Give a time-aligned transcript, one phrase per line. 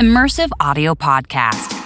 [0.00, 1.76] immersive audio podcast.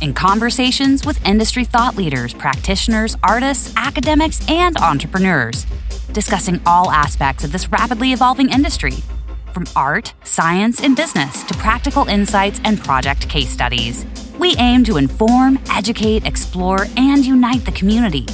[0.00, 5.66] In conversations with industry thought leaders, practitioners, artists, academics, and entrepreneurs,
[6.12, 8.94] discussing all aspects of this rapidly evolving industry
[9.52, 14.06] from art, science, and business to practical insights and project case studies.
[14.38, 18.26] We aim to inform, educate, explore, and unite the community.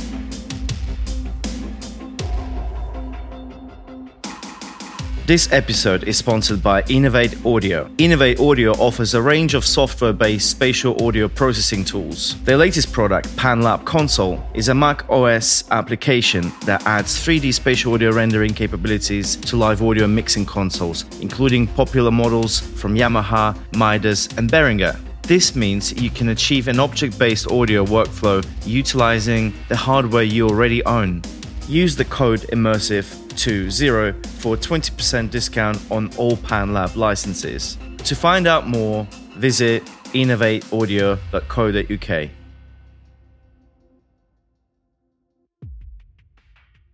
[5.25, 7.89] This episode is sponsored by Innovate Audio.
[7.98, 12.35] Innovate Audio offers a range of software based spatial audio processing tools.
[12.43, 18.11] Their latest product, PanLab Console, is a Mac OS application that adds 3D spatial audio
[18.11, 24.99] rendering capabilities to live audio mixing consoles, including popular models from Yamaha, Midas, and Behringer.
[25.22, 30.85] This means you can achieve an object based audio workflow utilizing the hardware you already
[30.85, 31.22] own.
[31.68, 37.77] Use the code immersive to zero for 20% discount on all PanLab licenses.
[37.98, 42.30] To find out more, visit innovateaudio.co.uk.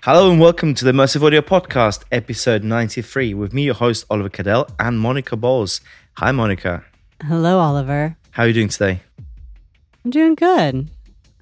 [0.02, 4.30] Hello and welcome to the Immersive Audio Podcast, episode 93, with me, your host, Oliver
[4.30, 5.80] Kadel, and Monica Bolles.
[6.18, 6.84] Hi, Monica.
[7.22, 8.16] Hello, Oliver.
[8.30, 9.00] How are you doing today?
[10.04, 10.88] I'm doing good.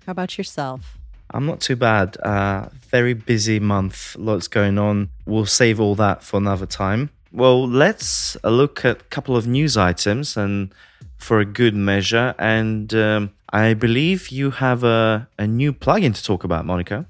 [0.07, 0.97] How about yourself?
[1.31, 2.17] I'm not too bad.
[2.19, 5.11] Uh, very busy month, lots going on.
[5.27, 7.11] We'll save all that for another time.
[7.33, 10.73] Well, let's look at a couple of news items and
[11.19, 12.35] for a good measure.
[12.39, 17.07] And um, I believe you have a, a new plugin to talk about, Monica.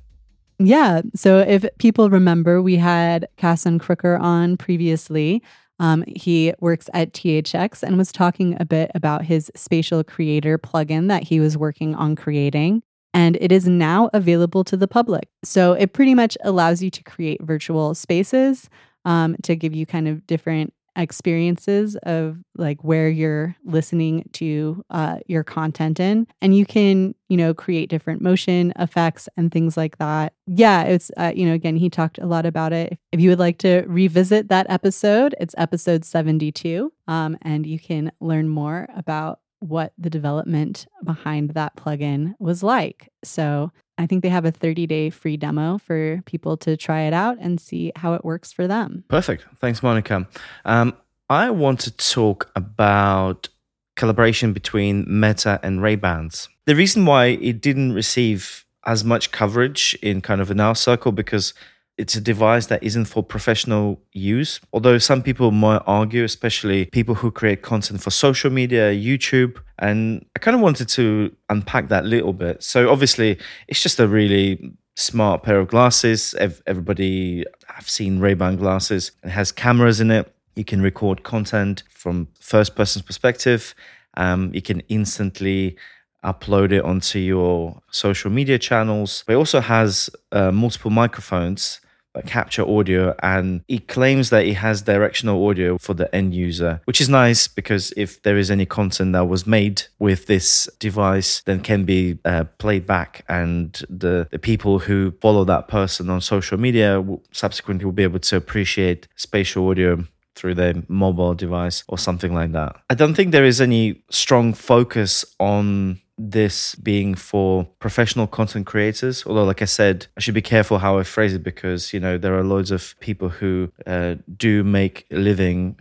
[0.59, 1.03] Yeah.
[1.14, 5.42] So if people remember, we had Kasson Crooker on previously.
[5.78, 11.09] Um, he works at THX and was talking a bit about his spatial creator plugin
[11.09, 12.83] that he was working on creating.
[13.17, 15.31] And it is now available to the public.
[15.42, 18.69] So it pretty much allows you to create virtual spaces
[19.06, 25.19] um, to give you kind of different experiences of like where you're listening to uh,
[25.27, 26.27] your content in.
[26.42, 30.34] And you can you know create different motion effects and things like that.
[30.47, 32.98] Yeah it's uh, you know again he talked a lot about it.
[33.12, 38.12] If you would like to revisit that episode it's episode 72 um, and you can
[38.21, 44.28] learn more about what the development behind that plugin was like so I think they
[44.28, 48.15] have a 30 day free demo for people to try it out and see how
[48.15, 49.05] it works for them.
[49.09, 49.47] Perfect.
[49.59, 50.28] Thanks, Monica.
[50.65, 50.95] Um,
[51.31, 53.49] I want to talk about
[53.97, 56.49] collaboration between Meta and Ray-Bans.
[56.66, 61.11] The reason why it didn't receive as much coverage in kind of an our circle
[61.11, 61.55] because
[61.99, 64.61] it's a device that isn't for professional use.
[64.73, 70.25] Although some people might argue, especially people who create content for social media, YouTube, and
[70.37, 72.62] I kind of wanted to unpack that a little bit.
[72.62, 76.34] So obviously, it's just a really smart pair of glasses.
[76.67, 79.13] Everybody have seen Ray-Ban glasses.
[79.23, 80.33] It has cameras in it.
[80.55, 83.75] You can record content from first person's perspective.
[84.19, 85.77] Um, you can instantly
[86.25, 89.23] upload it onto your social media channels.
[89.28, 91.81] It also has uh, multiple microphones
[92.22, 97.00] capture audio and he claims that he has directional audio for the end user which
[97.00, 101.60] is nice because if there is any content that was made with this device then
[101.60, 106.59] can be uh, played back and the, the people who follow that person on social
[106.59, 110.04] media will subsequently will be able to appreciate spatial audio
[110.37, 112.77] through their mobile device or something like that.
[112.91, 119.25] I don't think there is any strong focus on this being for professional content creators.
[119.27, 122.16] Although, like I said, I should be careful how I phrase it because, you know,
[122.19, 125.78] there are loads of people who uh, do make a living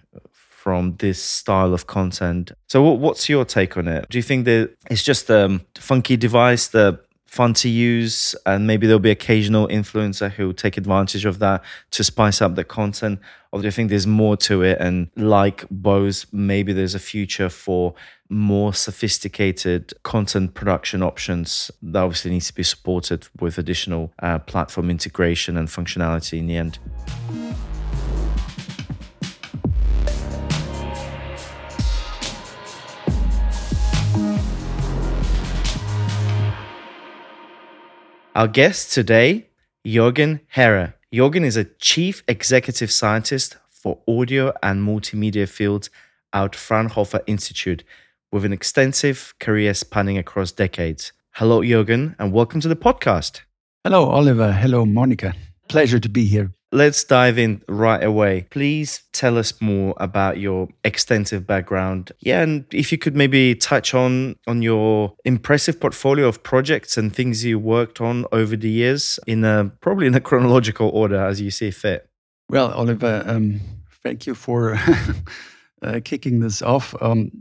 [0.66, 2.52] from this style of content.
[2.68, 4.10] So, what's your take on it?
[4.10, 7.02] Do you think that it's just a funky device that
[7.36, 12.02] fun to use and maybe there'll be occasional influencer who take advantage of that to
[12.02, 13.20] spice up the content
[13.56, 17.48] or do you think there's more to it and like bose maybe there's a future
[17.48, 17.94] for
[18.28, 24.90] more sophisticated content production options that obviously needs to be supported with additional uh, platform
[24.90, 26.80] integration and functionality in the end
[38.36, 39.48] Our guest today,
[39.86, 40.96] Jürgen Herre.
[41.16, 45.90] Jürgen is a chief executive scientist for audio and multimedia fields
[46.34, 47.86] at Fraunhofer Institute
[48.34, 51.14] with an extensive career spanning across decades.
[51.36, 53.44] Hello, Jürgen, and welcome to the podcast.
[53.86, 54.52] Hello, Oliver.
[54.52, 55.34] Hello, Monica.
[55.70, 56.52] Pleasure to be here.
[56.72, 58.48] Let's dive in right away.
[58.50, 62.12] Please tell us more about your extensive background.
[62.20, 67.16] Yeah, and if you could maybe touch on on your impressive portfolio of projects and
[67.16, 71.40] things you worked on over the years in a probably in a chronological order as
[71.40, 72.10] you see fit.
[72.50, 73.62] Well, Oliver, um,
[74.04, 74.78] thank you for
[75.82, 76.94] uh, kicking this off.
[77.02, 77.32] Um,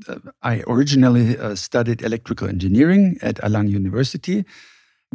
[0.43, 4.45] I originally uh, studied electrical engineering at Erlangen University.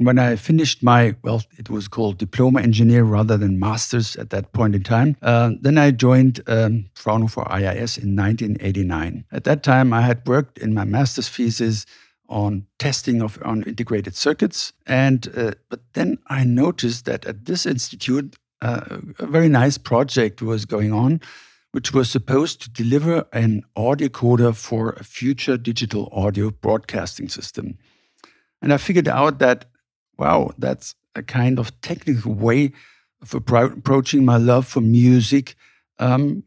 [0.01, 4.53] When I finished my, well, it was called diploma engineer rather than master's at that
[4.53, 9.25] point in time, uh, then I joined um, Fraunhofer IIS in 1989.
[9.31, 11.85] At that time, I had worked in my master's thesis
[12.29, 17.65] on testing of on integrated circuits, and uh, but then I noticed that at this
[17.65, 21.21] institute, uh, a very nice project was going on
[21.71, 27.77] which was supposed to deliver an audio coder for a future digital audio broadcasting system.
[28.61, 29.65] And I figured out that,
[30.19, 32.73] wow, that's a kind of technical way
[33.21, 35.55] of approaching my love for music.
[35.97, 36.43] Um,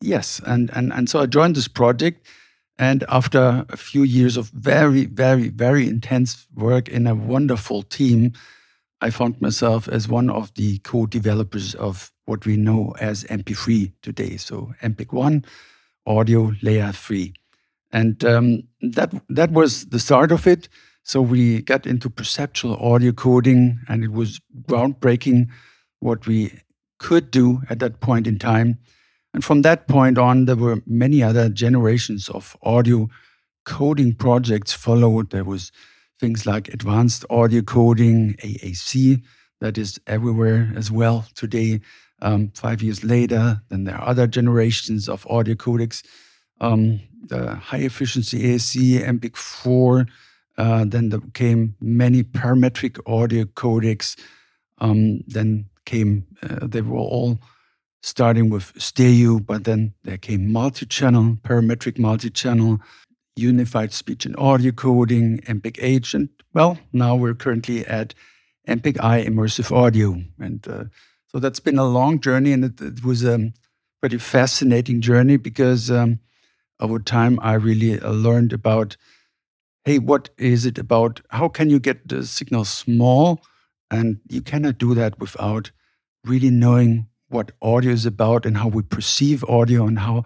[0.00, 2.26] yes, and, and, and so I joined this project.
[2.78, 8.32] And after a few years of very, very, very intense work in a wonderful team,
[9.00, 13.92] I found myself as one of the co developers of what we know as MP3
[14.02, 14.36] today.
[14.38, 15.44] So MPEG 1,
[16.06, 17.34] audio layer 3.
[17.92, 20.68] And um, that, that was the start of it.
[21.04, 25.48] So we got into perceptual audio coding, and it was groundbreaking
[26.00, 26.60] what we
[26.98, 28.78] could do at that point in time.
[29.34, 33.08] And from that point on, there were many other generations of audio
[33.66, 35.30] coding projects followed.
[35.30, 35.70] There was
[36.18, 39.22] things like advanced audio coding, AAC,
[39.60, 41.80] that is everywhere as well today
[42.22, 43.60] um, five years later.
[43.68, 46.02] Then there are other generations of audio codecs.
[46.60, 50.06] Um, the high efficiency AAC, MPEG 4.
[50.56, 54.16] Uh, then there came many parametric audio codecs.
[54.78, 57.38] Um, then came, uh, they were all
[58.02, 62.80] starting with stereo, but then there came multi channel, parametric multi channel,
[63.36, 66.14] unified speech and audio coding, MPEG H.
[66.14, 68.14] And well, now we're currently at
[68.68, 70.22] MPEG I immersive audio.
[70.38, 70.84] And uh,
[71.28, 73.52] so that's been a long journey, and it, it was a
[74.00, 76.20] pretty fascinating journey because um,
[76.78, 78.96] over time I really uh, learned about
[79.84, 81.20] hey, what is it about?
[81.30, 83.42] How can you get the signal small?
[83.90, 85.70] And you cannot do that without
[86.24, 90.24] really knowing what audio is about and how we perceive audio and how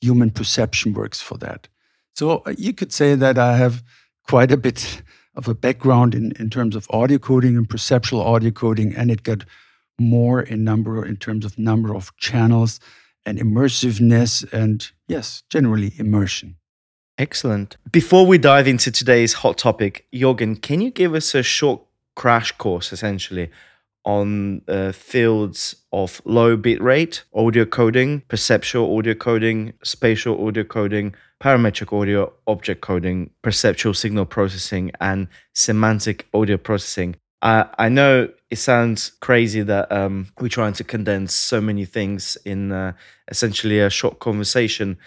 [0.00, 1.68] human perception works for that.
[2.14, 3.82] So uh, you could say that I have
[4.26, 5.02] quite a bit
[5.34, 9.22] of a background in, in terms of audio coding and perceptual audio coding, and it
[9.22, 9.44] got
[9.98, 12.78] more in number in terms of number of channels
[13.24, 16.56] and immersiveness and yes generally immersion
[17.18, 17.76] excellent.
[17.90, 21.82] Before we dive into today's hot topic Jürgen can you give us a short
[22.14, 23.50] crash course essentially
[24.04, 31.14] on uh, fields of low bit rate audio coding perceptual audio coding spatial audio coding
[31.40, 37.16] parametric audio object coding perceptual signal processing and semantic audio processing?
[37.42, 42.36] Uh, I know it sounds crazy that um, we're trying to condense so many things
[42.44, 42.92] in uh,
[43.28, 44.98] essentially a short conversation,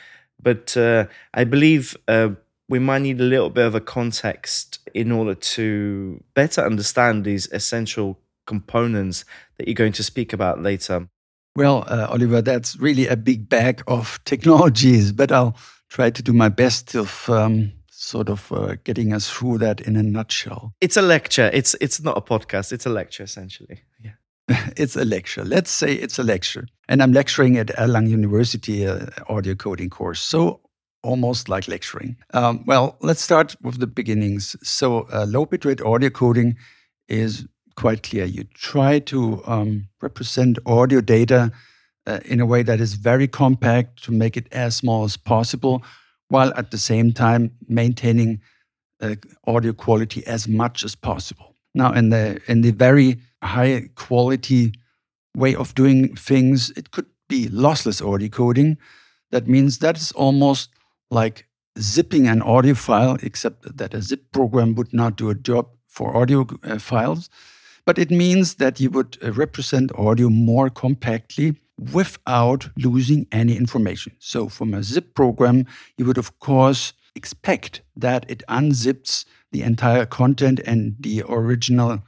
[0.41, 2.29] but uh, I believe uh,
[2.69, 7.47] we might need a little bit of a context in order to better understand these
[7.51, 9.25] essential components
[9.57, 11.07] that you're going to speak about later.
[11.55, 15.57] Well, uh, Oliver, that's really a big bag of technologies, but I'll
[15.89, 19.95] try to do my best of um, sort of uh, getting us through that in
[19.95, 20.73] a nutshell.
[20.81, 21.49] It's a lecture.
[21.53, 22.71] It's it's not a podcast.
[22.71, 23.83] It's a lecture essentially.
[23.99, 24.11] Yeah.
[24.77, 25.44] it's a lecture.
[25.44, 26.68] Let's say it's a lecture.
[26.88, 30.21] And I'm lecturing at Erlangen University uh, audio coding course.
[30.21, 30.62] So
[31.03, 32.18] almost like lecturing.
[32.33, 34.56] Um, well, let's start with the beginnings.
[34.61, 36.57] So uh, low bitrate audio coding
[37.07, 38.25] is quite clear.
[38.25, 41.52] You try to um, represent audio data
[42.06, 45.83] uh, in a way that is very compact to make it as small as possible
[46.30, 48.42] while at the same time maintaining
[49.02, 51.56] uh, audio quality as much as possible.
[51.73, 54.74] Now, in the in the very high quality
[55.36, 58.78] way of doing things, it could be lossless audio coding.
[59.31, 60.69] That means that is almost
[61.10, 61.48] like
[61.80, 66.16] zipping an audio file, except that a zip program would not do a job for
[66.16, 67.30] audio uh, files.
[67.86, 71.56] But it means that you would uh, represent audio more compactly
[71.94, 74.14] without losing any information.
[74.19, 75.66] So, from a zip program,
[75.98, 82.04] you would, of course, expect that it unzips the entire content and the original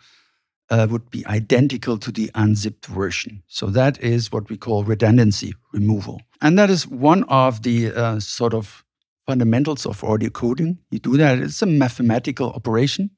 [0.69, 3.43] uh, would be identical to the unzipped version.
[3.47, 6.21] So, that is what we call redundancy removal.
[6.41, 8.83] And that is one of the uh, sort of
[9.25, 10.79] fundamentals of audio coding.
[10.91, 13.11] You do that, it's a mathematical operation.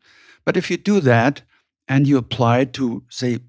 [0.46, 1.42] But if you do that
[1.88, 3.40] and you apply it to, say,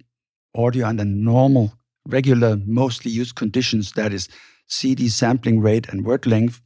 [0.55, 1.75] audio under normal
[2.07, 4.29] regular, mostly used conditions, that is
[4.67, 6.61] CD sampling rate and word length,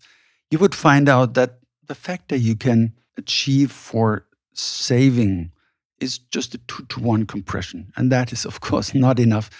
[0.50, 5.52] you would find out that the factor you can achieve for saving
[6.00, 7.92] is just a two to one compression.
[7.96, 9.50] And that is, of course, not enough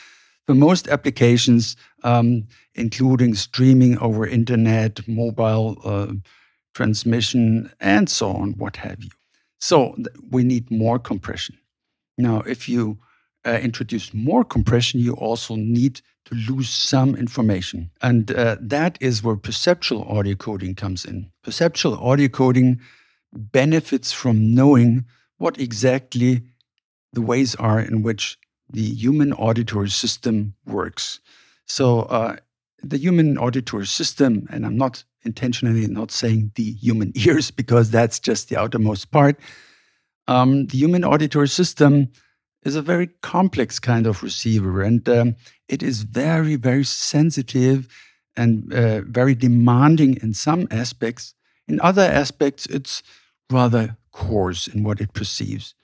[0.46, 6.12] for most applications, um, including streaming over internet, mobile uh,
[6.74, 9.10] transmission, and so on, what have you.
[9.60, 9.94] So
[10.30, 11.58] we need more compression.
[12.16, 12.98] Now, if you
[13.46, 17.90] uh, introduce more compression, you also need to lose some information.
[18.02, 21.30] And uh, that is where perceptual audio coding comes in.
[21.42, 22.80] Perceptual audio coding
[23.32, 25.04] benefits from knowing
[25.40, 26.42] what exactly
[27.14, 28.38] the ways are in which
[28.70, 31.18] the human auditory system works.
[31.66, 32.36] So, uh,
[32.82, 38.18] the human auditory system, and I'm not intentionally not saying the human ears because that's
[38.20, 39.40] just the outermost part.
[40.28, 42.10] Um, the human auditory system
[42.64, 45.36] is a very complex kind of receiver, and um,
[45.68, 47.88] it is very, very sensitive
[48.36, 51.34] and uh, very demanding in some aspects.
[51.66, 53.02] In other aspects, it's
[53.50, 55.74] rather coarse in what it perceives.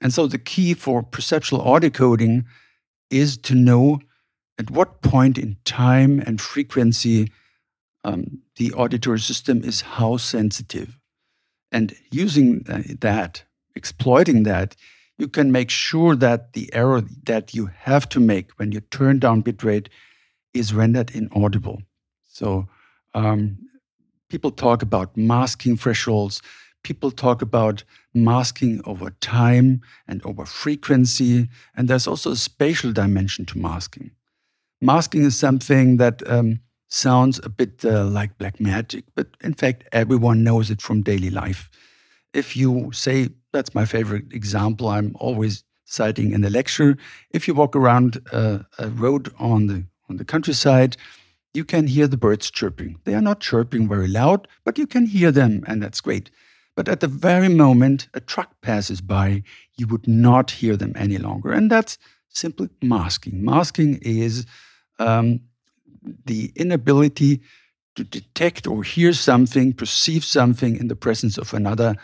[0.00, 2.46] And so the key for perceptual audio coding
[3.10, 4.00] is to know
[4.58, 7.32] at what point in time and frequency
[8.04, 10.98] um, the auditory system is how sensitive.
[11.72, 13.44] And using uh, that,
[13.74, 14.76] exploiting that,
[15.18, 19.18] you can make sure that the error that you have to make when you turn
[19.18, 19.88] down bitrate
[20.54, 21.82] is rendered inaudible.
[22.26, 22.68] So
[23.14, 23.58] um,
[24.28, 26.40] people talk about masking thresholds.
[26.82, 27.84] People talk about
[28.14, 31.48] masking over time and over frequency.
[31.76, 34.12] And there's also a spatial dimension to masking.
[34.80, 39.84] Masking is something that um, sounds a bit uh, like black magic, but in fact,
[39.92, 41.70] everyone knows it from daily life.
[42.32, 46.96] If you say, that's my favorite example, I'm always citing in the lecture.
[47.30, 50.96] If you walk around a, a road on the on the countryside,
[51.54, 52.98] you can hear the birds chirping.
[53.04, 56.30] They are not chirping very loud, but you can hear them, and that's great.
[56.80, 59.42] But at the very moment a truck passes by,
[59.76, 61.52] you would not hear them any longer.
[61.52, 61.98] And that's
[62.30, 63.44] simply masking.
[63.44, 64.46] Masking is
[64.98, 65.40] um,
[66.24, 67.42] the inability
[67.96, 71.96] to detect or hear something, perceive something in the presence of another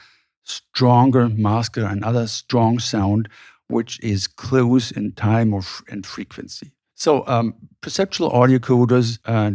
[0.43, 3.31] stronger masker, another strong sound,
[3.69, 6.73] which is close in time or and frequency.
[6.95, 9.53] So um, perceptual audio coders uh,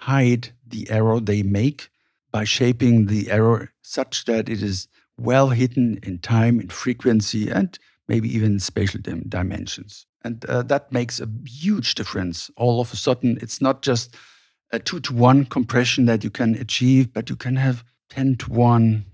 [0.00, 1.88] hide the error they make
[2.34, 7.78] by shaping the error such that it is well hidden in time, in frequency, and
[8.08, 10.04] maybe even spatial dim dimensions.
[10.24, 12.50] And uh, that makes a huge difference.
[12.56, 14.16] All of a sudden, it's not just
[14.72, 18.50] a two to one compression that you can achieve, but you can have 10 to
[18.50, 19.04] 1,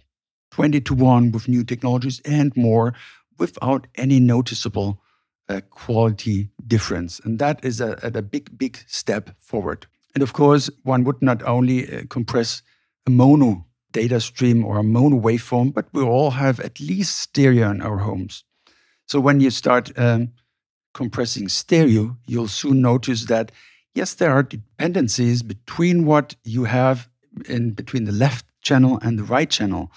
[0.50, 2.94] 20 to 1 with new technologies and more
[3.38, 4.98] without any noticeable
[5.50, 7.20] uh, quality difference.
[7.22, 9.86] And that is a, a, big, big step forward.
[10.14, 12.62] And of course, one would not only uh, compress
[13.07, 17.71] a mono data stream or a mono waveform, but we all have at least stereo
[17.71, 18.45] in our homes.
[19.07, 20.33] So when you start um,
[20.95, 23.50] compressing stereo, you'll soon notice that
[23.95, 27.09] yes, there are dependencies between what you have
[27.49, 29.90] in between the left channel and the right channel,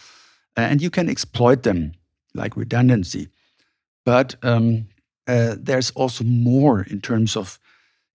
[0.57, 1.93] uh, and you can exploit them
[2.33, 3.29] like redundancy.
[4.05, 4.87] But um,
[5.27, 7.59] uh, there's also more in terms of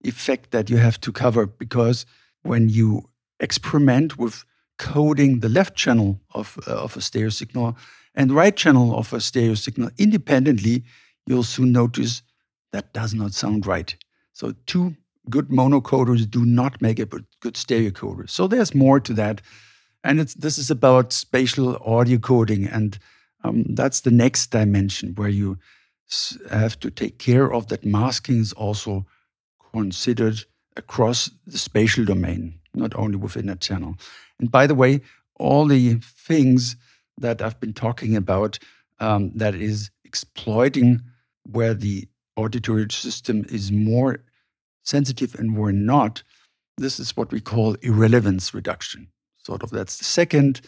[0.03, 2.07] effect that you have to cover because
[2.43, 3.09] when you
[3.41, 4.45] experiment with
[4.79, 7.77] coding the left channel of, uh, of a stereo signal
[8.15, 10.85] and right channel of a stereo signal independently,
[11.27, 12.23] you'll soon notice
[12.73, 13.97] that does not sound right.
[14.33, 14.97] So two
[15.31, 18.29] good monocoders do not make a good stereo coder.
[18.29, 19.41] So there's more to that.
[20.03, 22.67] And this is about spatial audio coding.
[22.67, 22.99] And
[23.45, 25.59] um, that's the next dimension where you
[26.51, 29.07] have to take care of that masking is also
[29.73, 30.45] considered
[30.77, 33.97] across the spatial domain, not only within a channel.
[34.39, 35.01] And by the way,
[35.39, 36.77] all the things
[37.19, 38.59] that I've been talking about
[39.01, 41.03] um, that is exploiting
[41.45, 44.25] where the auditory system is more
[44.83, 46.23] sensitive and where not,
[46.77, 49.09] this is what we call irrelevance reduction.
[49.37, 50.61] Sort of that's the second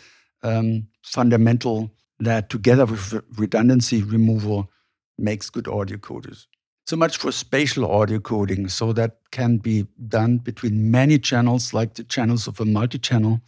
[0.43, 4.71] um, fundamental that together with redundancy removal
[5.19, 6.47] makes good audio coders.
[6.87, 8.69] So much for spatial audio coding.
[8.69, 13.41] So that can be done between many channels, like the channels of a multi channel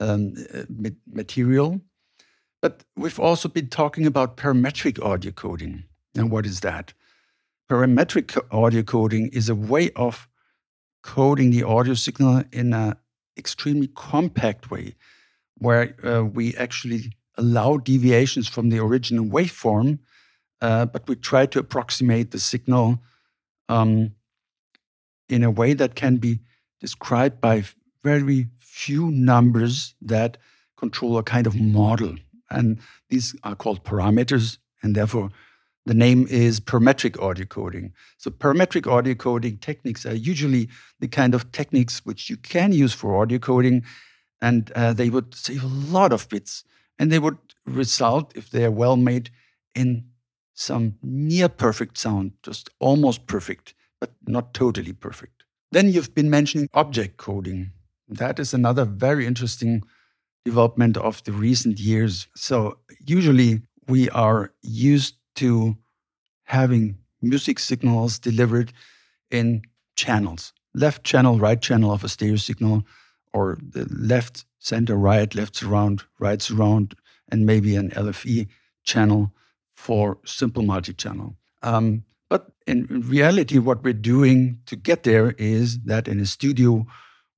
[0.00, 0.62] um, uh,
[1.10, 1.80] material.
[2.60, 5.84] But we've also been talking about parametric audio coding.
[6.16, 6.94] And what is that?
[7.70, 10.28] Parametric audio coding is a way of
[11.02, 12.94] coding the audio signal in an
[13.36, 14.94] extremely compact way,
[15.58, 19.98] where uh, we actually allow deviations from the original waveform,
[20.60, 23.00] uh, but we try to approximate the signal
[23.68, 24.12] um,
[25.28, 26.40] in a way that can be
[26.80, 27.64] described by
[28.02, 30.36] very few numbers that
[30.76, 32.16] control a kind of model.
[32.50, 32.78] And
[33.08, 35.30] these are called parameters, and therefore
[35.86, 37.92] The name is parametric audio coding.
[38.16, 42.94] So, parametric audio coding techniques are usually the kind of techniques which you can use
[42.94, 43.84] for audio coding,
[44.40, 46.64] and uh, they would save a lot of bits.
[46.98, 49.28] And they would result, if they are well made,
[49.74, 50.04] in
[50.54, 55.44] some near perfect sound, just almost perfect, but not totally perfect.
[55.70, 57.72] Then you've been mentioning object coding.
[58.08, 59.82] That is another very interesting
[60.44, 62.28] development of the recent years.
[62.34, 65.76] So, usually we are used to
[66.44, 68.72] having music signals delivered
[69.30, 69.62] in
[69.96, 72.82] channels left channel, right channel of a stereo signal,
[73.32, 76.94] or the left, center, right, left surround, right surround,
[77.30, 78.48] and maybe an LFE
[78.82, 79.32] channel
[79.74, 81.36] for simple multi channel.
[81.62, 86.86] Um, but in reality, what we're doing to get there is that in a studio,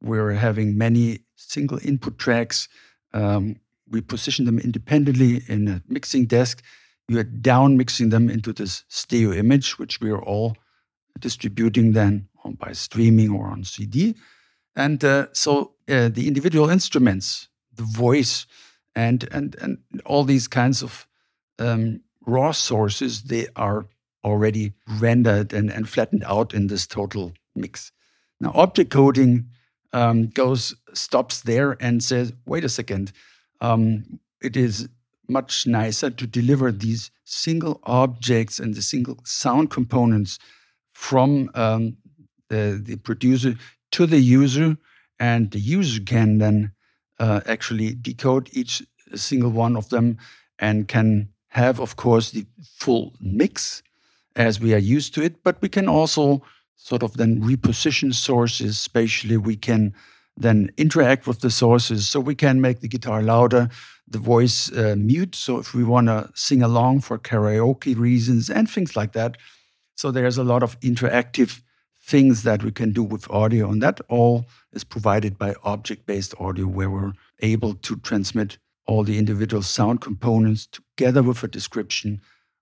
[0.02, 2.68] we're having many single input tracks.
[3.12, 3.56] Um,
[3.88, 6.62] we position them independently in a mixing desk
[7.08, 10.56] you are down mixing them into this stereo image, which we are all
[11.20, 14.16] distributing then on, by streaming or on CD.
[14.74, 18.46] And uh, so uh, the individual instruments, the voice,
[18.94, 21.06] and and and all these kinds of
[21.58, 23.86] um, raw sources, they are
[24.24, 27.92] already rendered and, and flattened out in this total mix.
[28.40, 29.50] Now, object coding
[29.93, 33.12] um, goes stops there and says, wait a second,
[33.61, 34.88] um, it is
[35.28, 40.38] much nicer to deliver these single objects and the single sound components
[40.93, 41.97] from um,
[42.49, 43.55] the, the producer
[43.90, 44.76] to the user,
[45.19, 46.73] and the user can then
[47.19, 48.83] uh, actually decode each
[49.14, 50.19] single one of them
[50.59, 52.47] and can have, of course, the
[52.78, 53.83] full mix
[54.35, 56.43] as we are used to it, but we can also
[56.76, 59.37] sort of then reposition sources spatially.
[59.37, 59.95] We can
[60.37, 62.09] then interact with the sources.
[62.09, 63.71] So we can make the guitar louder,
[64.06, 65.35] the voice uh, mute.
[65.35, 69.37] So if we want to sing along for karaoke reasons and things like that.
[69.97, 71.62] So there's a lot of interactive
[71.99, 73.71] things that we can do with audio.
[73.71, 79.02] And that all is provided by object based audio, where we're able to transmit all
[79.02, 82.20] the individual sound components together with a description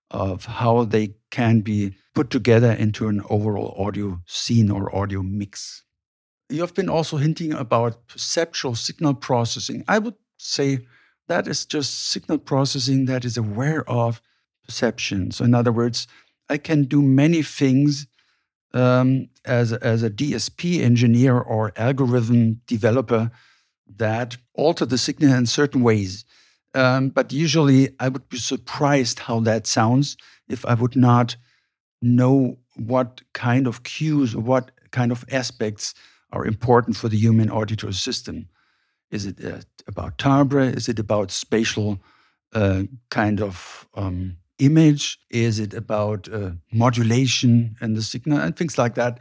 [0.09, 5.83] of how they can be put together into an overall audio scene or audio mix.
[6.49, 9.83] You've been also hinting about perceptual signal processing.
[9.87, 10.79] I would say
[11.27, 14.21] that is just signal processing that is aware of
[14.63, 15.31] perception.
[15.31, 16.07] So, in other words,
[16.49, 18.07] I can do many things
[18.73, 23.31] um, as, as a DSP engineer or algorithm developer
[23.97, 26.25] that alter the signal in certain ways.
[26.73, 31.37] Um, but usually, I would be surprised how that sounds if I would not
[32.05, 35.93] know what kind of cues or what kind of aspects
[36.31, 38.47] are important for the human auditory system.
[39.11, 40.61] Is it uh, about timbre?
[40.61, 41.99] Is it about spatial
[42.53, 45.19] uh, kind of um, image?
[45.29, 49.19] Is it about uh, modulation and the signal and things like that?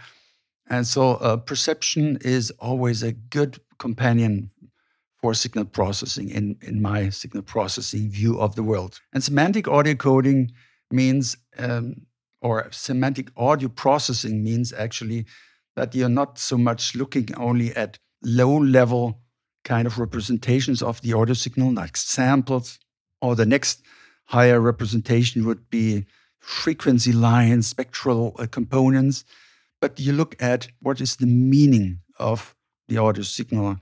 [0.69, 4.51] And so uh, perception is always a good companion
[5.21, 9.01] for signal processing in, in my signal processing view of the world.
[9.13, 10.53] And semantic audio coding
[10.91, 12.07] means, um,
[12.45, 15.25] or semantic audio processing means actually
[15.77, 19.23] that you're not so much looking only at low level
[19.65, 22.79] kind of representations of the audio signal, like samples,
[23.23, 23.83] or the next
[24.27, 26.05] higher representation would be
[26.39, 29.25] frequency lines, spectral uh, components.
[29.81, 32.55] But you look at what is the meaning of
[32.89, 33.79] the audio signal,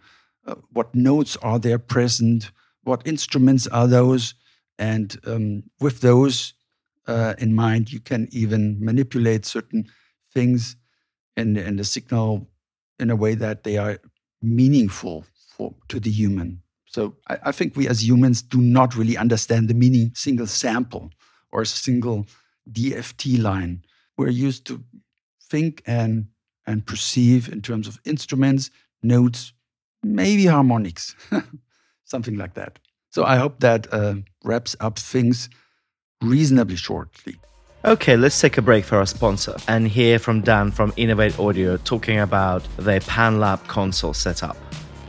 [0.47, 2.53] uh, what notes are there present,
[2.85, 4.35] what instruments are those,
[4.79, 6.55] and um, with those
[7.07, 9.89] uh, in mind, you can even manipulate certain
[10.33, 10.77] things
[11.37, 12.49] and and the signal
[12.99, 13.99] in a way that they are
[14.41, 15.25] meaningful
[15.57, 16.63] for to the human.
[16.87, 21.11] So I, I think we as humans do not really understand the meaning single sample
[21.51, 22.27] or a single
[22.71, 23.85] DFT line.
[24.17, 24.85] We're used to
[25.51, 26.27] think and
[26.67, 28.71] and perceive in terms of instruments,
[29.03, 29.53] notes,
[30.03, 31.17] maybe harmonics,
[32.05, 32.79] something like that.
[33.11, 35.51] So I hope that uh, wraps up things
[36.23, 37.37] reasonably shortly.
[37.85, 41.77] Okay, let's take a break for our sponsor and hear from Dan from Innovate Audio
[41.79, 44.57] talking about their PanLab console setup.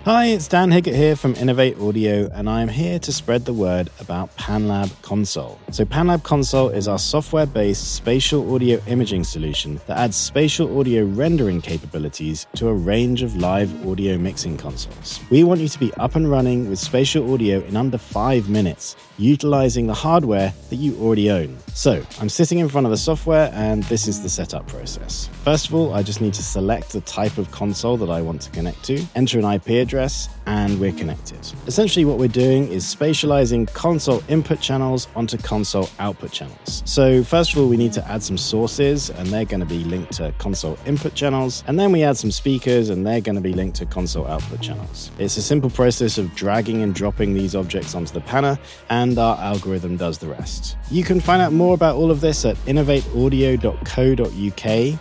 [0.05, 3.89] Hi, it's Dan Higgett here from Innovate Audio, and I'm here to spread the word
[4.01, 5.57] about PanLab Console.
[5.71, 11.05] So, PanLab Console is our software based spatial audio imaging solution that adds spatial audio
[11.05, 15.21] rendering capabilities to a range of live audio mixing consoles.
[15.29, 18.97] We want you to be up and running with spatial audio in under five minutes,
[19.17, 21.57] utilizing the hardware that you already own.
[21.75, 25.29] So, I'm sitting in front of the software, and this is the setup process.
[25.45, 28.41] First of all, I just need to select the type of console that I want
[28.41, 31.37] to connect to, enter an IP address address, and we're connected.
[31.67, 36.81] Essentially, what we're doing is spatializing console input channels onto console output channels.
[36.85, 39.83] So, first of all, we need to add some sources, and they're going to be
[39.83, 41.63] linked to console input channels.
[41.67, 44.61] And then we add some speakers, and they're going to be linked to console output
[44.61, 45.11] channels.
[45.19, 48.57] It's a simple process of dragging and dropping these objects onto the panner,
[48.89, 50.75] and our algorithm does the rest.
[50.89, 54.99] You can find out more about all of this at innovateaudio.co.uk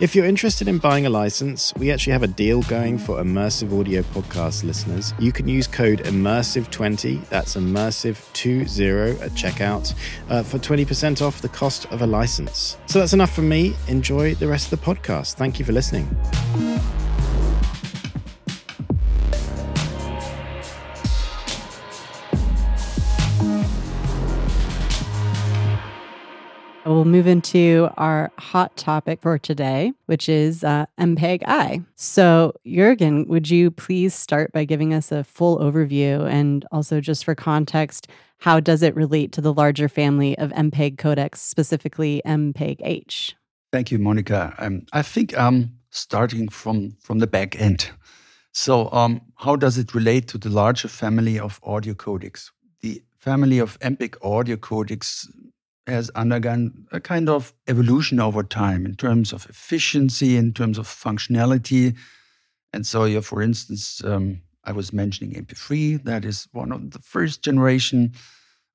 [0.00, 3.78] if you're interested in buying a license, we actually have a deal going for immersive
[3.78, 5.14] audio podcast listeners.
[5.18, 9.94] You can use code immersive20, that's immersive20 at checkout,
[10.28, 12.76] uh, for 20% off the cost of a license.
[12.86, 13.74] So that's enough from me.
[13.86, 15.34] Enjoy the rest of the podcast.
[15.34, 16.08] Thank you for listening.
[26.86, 31.80] We'll move into our hot topic for today, which is uh, MPEG I.
[31.96, 37.24] So, Jürgen, would you please start by giving us a full overview and also, just
[37.24, 42.76] for context, how does it relate to the larger family of MPEG codecs, specifically MPEG
[42.80, 43.34] H?
[43.72, 44.54] Thank you, Monica.
[44.58, 47.90] Um, I think I'm starting from, from the back end.
[48.52, 52.50] So, um, how does it relate to the larger family of audio codecs?
[52.82, 55.26] The family of MPEG audio codecs
[55.86, 60.86] has undergone a kind of evolution over time in terms of efficiency, in terms of
[60.86, 61.94] functionality.
[62.72, 67.42] And so, for instance, um, I was mentioning MP3, that is one of the first
[67.42, 68.12] generation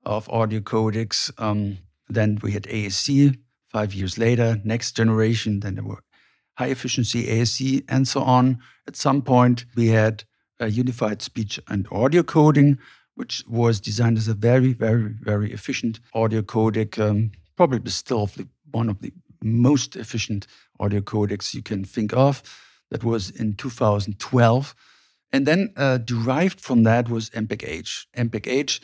[0.05, 1.31] of audio codecs.
[1.41, 3.37] Um, then we had AAC
[3.69, 6.03] five years later, next generation, then there were
[6.57, 8.59] high efficiency AAC and so on.
[8.87, 10.23] At some point, we had
[10.67, 12.77] unified speech and audio coding,
[13.19, 18.29] which was designed as a very, very, very efficient audio codec, um, probably still
[18.71, 19.11] one of the
[19.43, 20.47] most efficient
[20.79, 22.41] audio codecs you can think of.
[22.91, 24.73] That was in 2012.
[25.33, 28.07] And then uh, derived from that was MPEG-H.
[28.15, 28.79] MPEG-H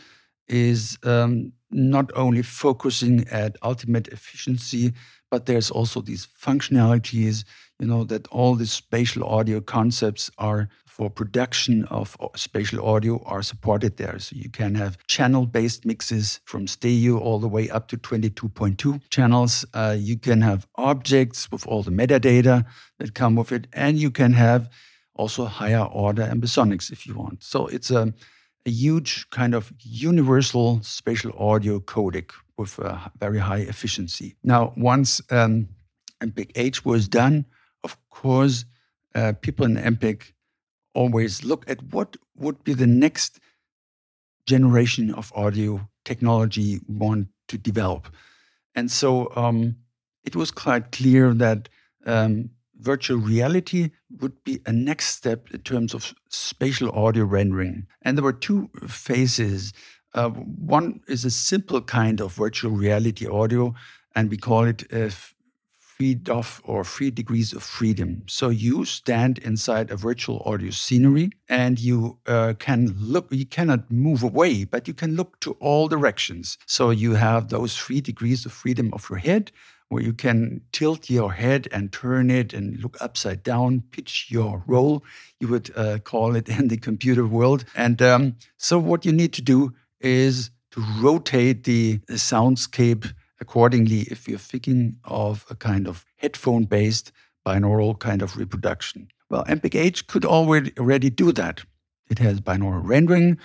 [0.50, 4.92] is um, not only focusing at ultimate efficiency,
[5.32, 7.46] but there's also these functionalities,
[7.80, 13.44] you know, that all these spatial audio concepts are for production of spatial audio are
[13.44, 14.18] supported there.
[14.18, 19.02] So you can have channel based mixes from stereo all the way up to 22.2
[19.10, 19.66] channels.
[19.74, 22.64] Uh, you can have objects with all the metadata
[23.00, 24.70] that come with it, and you can have
[25.16, 27.44] also higher order ambisonics if you want.
[27.44, 28.14] So it's a,
[28.66, 34.38] a huge kind of universal spatial audio codec with a very high efficiency.
[34.44, 35.68] Now, once um,
[36.24, 37.48] MPEG-H was done,
[37.84, 38.64] of course,
[39.14, 40.32] uh, people in MPEG
[40.96, 43.40] always look at what would be the next
[44.48, 48.08] generation of audio technology want to develop.
[48.74, 49.76] And so um,
[50.24, 51.70] it was quite clear that
[52.06, 57.88] um, virtual reality would be a next step in terms of spatial audio rendering.
[58.02, 59.74] And there were two phases.
[60.14, 63.74] Uh, one is a simple kind of virtual reality audio,
[64.16, 65.10] and we call it uh,
[65.98, 68.24] three DOF or three degrees of freedom.
[68.28, 73.90] So you stand inside a virtual audio scenery and you uh, can look, you cannot
[73.90, 76.58] move away, but you can look to all directions.
[76.66, 79.52] So you have those three degrees of freedom of yaw head
[79.90, 84.64] where you can tilt your head and turn it and look upside down, pitch your
[84.68, 85.04] roll,
[85.40, 87.66] you would uh, call it in the computer world.
[87.76, 94.02] And um, so what you need to do is to rotate the, the soundscape accordingly
[94.12, 97.12] if you're thinking of a kind of headphone based
[97.46, 99.08] binaural kind of reproduction.
[99.30, 101.64] Well, MPEG-H could already, already do that.
[102.10, 103.38] It has binaural rendering,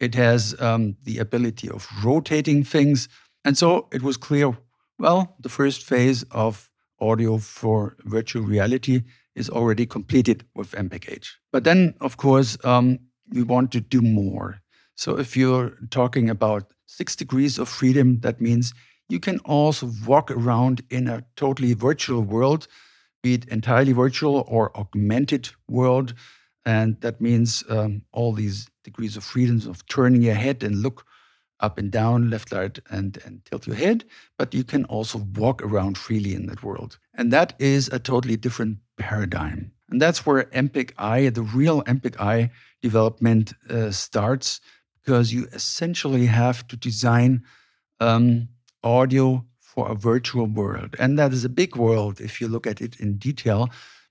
[0.00, 3.08] it has um, the ability of rotating things.
[3.44, 4.56] And so it was clear
[4.98, 6.68] well, the first phase of
[7.00, 9.02] audio for virtual reality
[9.36, 11.38] is already completed with MPEG-H.
[11.52, 12.98] But then, of course, um,
[13.30, 14.60] we want to do more.
[14.96, 18.74] So if you're talking about six degrees of freedom, that means
[19.08, 22.68] you can also walk around in a totally virtual world,
[23.22, 26.14] be it entirely virtual or augmented world.
[26.64, 31.06] And that means um, all these degrees of freedoms of turning your head and look
[31.60, 34.04] up and down, left, right, and, and tilt your head.
[34.38, 36.98] But you can also walk around freely in that world.
[37.14, 39.72] And that is a totally different paradigm.
[39.90, 42.50] And that's where MPEG-I, the real MPEG-I
[42.82, 44.60] development uh, starts,
[45.02, 47.42] because you essentially have to design
[47.98, 48.48] um,
[48.82, 50.96] audio for a virtual world.
[50.98, 53.68] And that is a big world if you look at it in detail,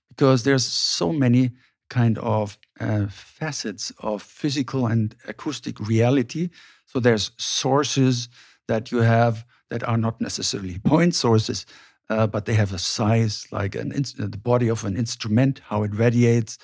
[0.08, 1.50] because there's so many
[1.90, 6.50] kind of uh, facets of physical and acoustic reality.
[6.86, 8.28] So there's sources
[8.66, 11.66] that you have that are not necessarily point sources,
[12.10, 15.94] uh, but they have a size like an the body of an instrument, how it
[15.94, 16.58] radiates.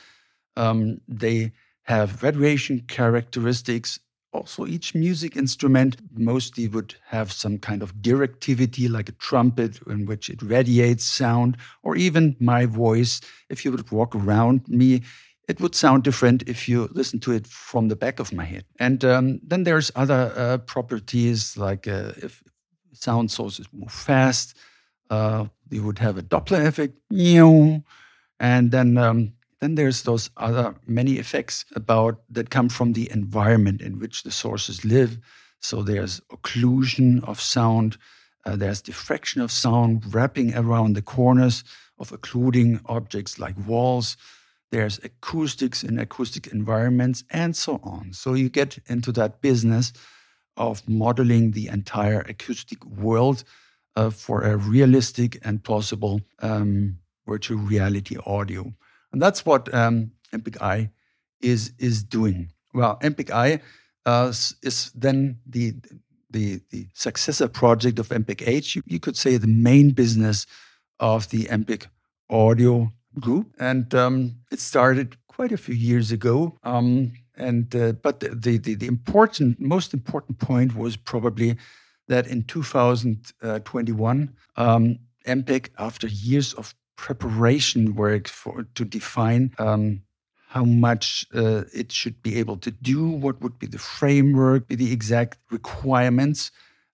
[0.57, 3.99] Um, they have radiation characteristics.
[4.35, 10.07] Also, each music instrument mostly would have some kind of directivity, like a trumpet in
[10.07, 13.21] which it radiates sound, or even my voice.
[13.49, 15.03] If you would walk around me,
[15.47, 18.65] it would sound different if you listen to it from the back of my head.
[18.81, 22.43] And um, then there's other uh, properties like uh, if
[22.93, 24.57] sound sources move fast,
[25.11, 26.95] uh, you would have a Doppler effect,
[28.41, 29.33] and then um,
[29.65, 34.31] then there's those other many effects about that come from the environment in which the
[34.31, 35.19] sources live.
[35.61, 37.97] So there's occlusion of sound,
[38.45, 41.65] uh, there's diffraction of sound wrapping around the corners
[41.99, 44.19] of occluding objects like walls.
[44.71, 48.13] There's acoustics in acoustic environments, and so on.
[48.13, 49.95] So you get into that business
[50.59, 53.45] of modeling the entire acoustic world
[53.97, 58.75] uh, for a realistic and plausible um, virtual reality audio.
[59.15, 60.91] And that's what um, MPEG-I
[61.41, 62.51] is, is doing.
[62.75, 63.61] Well, MPEG-I
[64.05, 64.33] uh,
[64.65, 65.75] is then the,
[66.31, 68.75] the, the successor project of MPEG-H.
[68.75, 70.47] You, you could say the main business
[70.99, 71.87] of the MPEG
[72.29, 73.55] audio group.
[73.61, 76.59] And um, it started quite a few years ago.
[76.65, 81.55] Um, and uh, but the, the, the important, most important point was probably
[82.09, 90.03] that in 2021, um, MPEG, after years of preparation work for to define um,
[90.49, 94.77] how much uh, it should be able to do, what would be the framework, be
[94.77, 96.53] the exact requirements.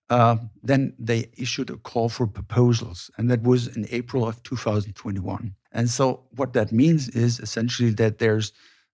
[0.09, 5.53] Uh, then they issued a call for proposals, and that was in April of 2021.
[5.71, 8.51] And so, what that means is essentially that there's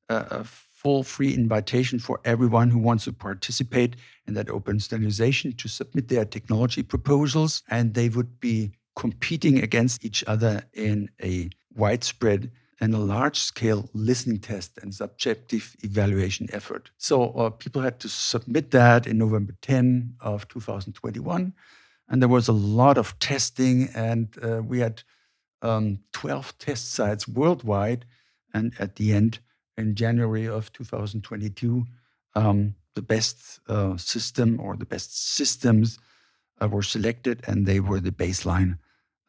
[0.10, 3.96] a, a full free invitation for everyone who wants to participate
[4.28, 10.04] in that open standardization to submit their technology proposals, and they would be competing against
[10.04, 16.90] each other in a widespread and a large scale listening test and subjective evaluation effort.
[16.98, 21.54] So uh, people had to submit that in November 10 of 2021.
[22.10, 25.04] And there was a lot of testing, and uh, we had
[25.62, 28.06] um, 12 test sites worldwide.
[28.54, 29.40] And at the end,
[29.78, 31.86] in January of 2022,
[32.36, 36.00] um, the best uh, system or the best systems
[36.62, 38.80] uh, were selected, and they were the baseline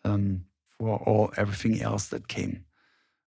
[0.04, 0.44] um,
[0.78, 2.64] for all everything else that came.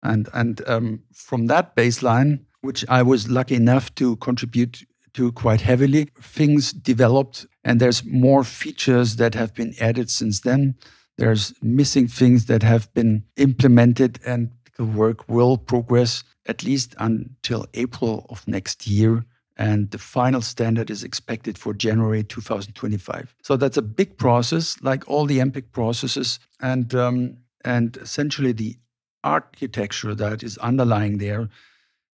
[0.02, 5.62] And and um, from that baseline, which I was lucky enough to contribute to quite
[5.62, 10.76] heavily, things developed, and there's more features that have been added since then.
[11.16, 17.66] There's missing things that have been implemented, and the work will progress at least until
[17.74, 19.24] April of next year
[19.58, 23.34] and the final standard is expected for January 2025.
[23.42, 28.76] So that's a big process, like all the MPEG processes, and um, and essentially the
[29.24, 31.48] architecture that is underlying there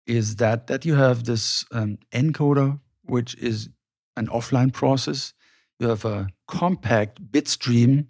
[0.06, 3.70] is that that you have this um, encoder, which is
[4.16, 5.34] an offline process.
[5.80, 8.08] You have a compact bit stream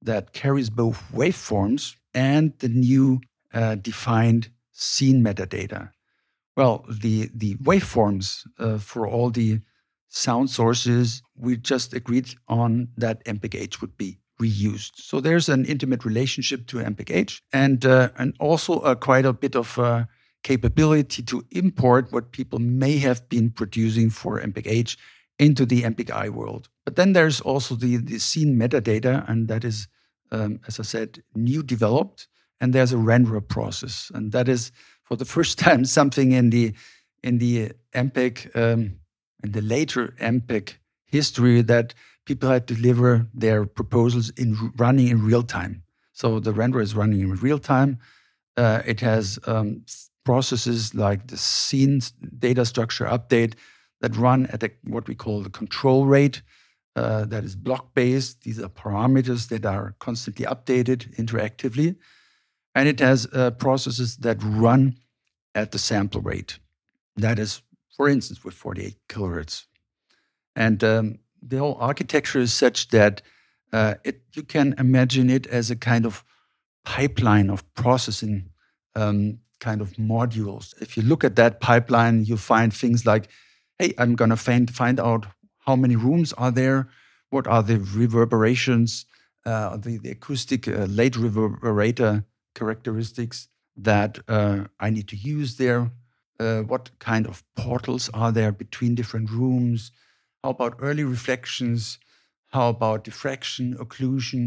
[0.00, 3.20] that carries both waveforms and the new
[3.52, 5.90] uh, defined scene metadata.
[6.60, 9.60] Well, the the waveforms uh, for all the
[10.10, 14.92] sound sources, we just agreed on that MPEG-H would be reused.
[14.96, 19.56] So there's an intimate relationship to MPEG-H, and uh, and also uh, quite a bit
[19.56, 20.04] of uh,
[20.42, 24.98] capability to import what people may have been producing for MPEG-H
[25.38, 26.68] into the MPEG-I world.
[26.84, 29.88] But then there's also the the scene metadata, and that is,
[30.30, 32.28] um, as I said, new developed,
[32.60, 34.72] and there's a renderer process, and that is
[35.10, 36.72] for the first time something in the
[37.22, 38.96] in the MPEG um,
[39.42, 41.92] in the later MPEG history that
[42.24, 45.82] people had to deliver their proposals in running in real time.
[46.12, 47.98] So the renderer is running in real time.
[48.56, 49.84] Uh, it has um,
[50.24, 52.00] processes like the scene
[52.38, 53.54] data structure update
[54.00, 56.42] that run at what we call the control rate.
[56.96, 58.42] Uh, that is block based.
[58.42, 61.96] These are parameters that are constantly updated interactively
[62.74, 64.96] and it has uh, processes that run
[65.54, 66.58] at the sample rate.
[67.16, 67.62] That is,
[67.96, 69.64] for instance, with 48 kilohertz.
[70.54, 73.22] And um, the whole architecture is such that
[73.72, 76.24] uh, it, you can imagine it as a kind of
[76.84, 78.50] pipeline of processing
[78.94, 80.74] um, kind of modules.
[80.80, 83.28] If you look at that pipeline, you find things like,
[83.78, 85.26] hey, I'm going to find, find out
[85.66, 86.88] how many rooms are there,
[87.30, 89.04] what are the reverberations,
[89.46, 92.24] uh, the, the acoustic uh, late reverberator
[92.60, 93.48] characteristics
[93.90, 95.82] that uh, I need to use there?
[96.38, 99.92] Uh, what kind of portals are there between different rooms?
[100.42, 101.98] How about early reflections?
[102.54, 104.44] How about diffraction, occlusion,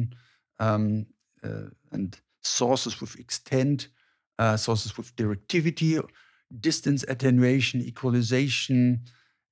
[0.60, 1.06] um,
[1.44, 2.10] uh, and
[2.42, 3.80] sources with extent,
[4.40, 5.92] uh, sources with directivity?
[6.60, 9.02] distance attenuation, equalization,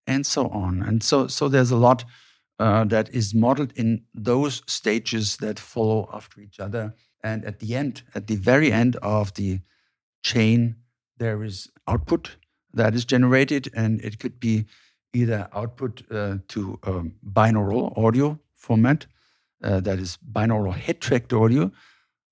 [0.08, 0.82] and so on.
[0.82, 2.06] And so, so there's a lot
[2.60, 6.93] uh, that is modeled in those stages that follow after each other.
[7.23, 9.60] And at the end, at the very end of the
[10.23, 10.75] chain,
[11.17, 12.38] there is output
[12.73, 14.65] that is generated, and it could be
[15.13, 19.05] either output uh, to um, binaural audio format,
[19.63, 21.71] uh, that is binaural head tracked audio,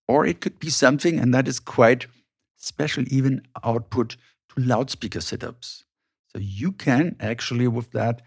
[0.08, 2.08] or it could be something, and that is quite
[2.56, 4.16] special, even output
[4.50, 5.84] to loudspeaker setups.
[6.28, 8.22] So you can actually, with that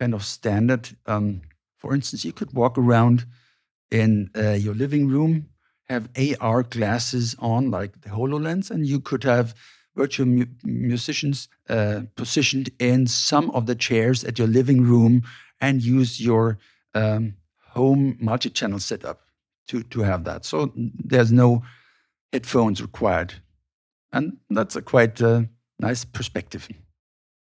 [0.00, 1.42] kind of standard, um,
[1.76, 3.26] for instance, you could walk around
[3.90, 5.48] in uh, your living room,
[5.88, 6.08] have
[6.40, 9.54] AR glasses on, like the HoloLens, and you could have
[9.96, 15.22] virtual mu musicians uh, positioned in some of the chairs at your living room
[15.60, 16.58] and use your
[16.94, 17.34] um,
[17.74, 19.20] home multi-channel setup
[19.66, 20.44] to to have that.
[20.44, 21.62] So there's no
[22.32, 23.34] headphones required,
[24.12, 25.42] and that's a quite uh,
[25.78, 26.68] nice perspective.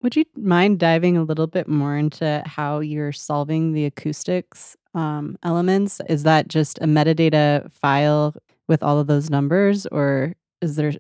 [0.03, 5.37] Would you mind diving a little bit more into how you're solving the acoustics um,
[5.43, 6.01] elements?
[6.09, 8.35] Is that just a metadata file
[8.67, 10.93] with all of those numbers, or is there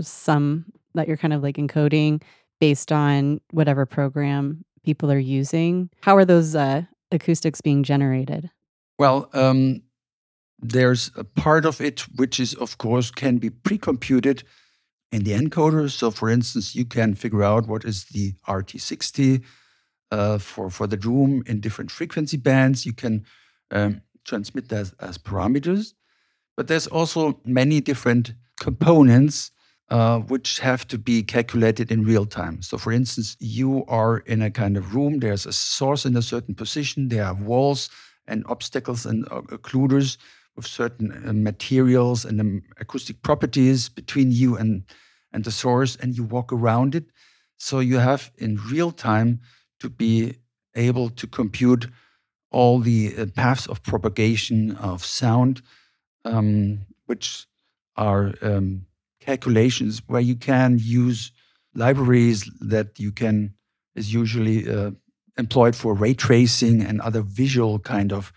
[0.00, 2.22] some that you're kind of like encoding
[2.60, 5.88] based on whatever program people are using?
[6.00, 8.50] How are those uh, acoustics being generated?
[8.98, 9.82] Well, um,
[10.58, 14.42] there's a part of it which is, of course, can be pre-computed
[15.10, 15.90] in the encoder.
[15.90, 19.42] So, for instance, you can figure out what is the RT60
[20.10, 22.86] uh, for for the room in different frequency bands.
[22.86, 23.24] You can
[23.70, 25.94] um, transmit that as parameters.
[26.56, 29.52] But there's also many different components
[29.90, 32.60] uh, which have to be calculated in real time.
[32.62, 36.22] So, for instance, you are in a kind of room, there's a source in a
[36.22, 37.88] certain position, there are walls
[38.26, 40.18] and obstacles and occluders
[40.58, 44.82] with certain uh, materials and um, acoustic properties between you and,
[45.32, 47.04] and the source, and you walk around it.
[47.56, 49.40] So, you have in real time
[49.80, 50.34] to be
[50.74, 51.86] able to compute
[52.50, 55.62] all the uh, paths of propagation of sound,
[56.24, 57.46] um, which
[57.96, 58.86] are um,
[59.20, 61.32] calculations where you can use
[61.74, 63.54] libraries that you can
[63.94, 64.90] is usually uh,
[65.36, 68.32] employed for ray tracing and other visual kind of